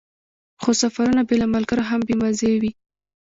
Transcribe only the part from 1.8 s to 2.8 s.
هم بې مزې وي.